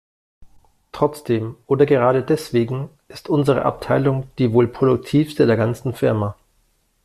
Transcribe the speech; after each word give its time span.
Trotzdem- 0.93 1.57
oder 1.67 1.85
gerade 1.85 2.23
deswegen- 2.23 2.89
ist 3.07 3.29
unsere 3.29 3.65
Abteilung 3.65 4.27
die 4.39 4.51
wohl 4.51 4.67
produktivste 4.67 5.45
der 5.45 5.57
ganzen 5.57 5.93
Firma. 5.93 6.35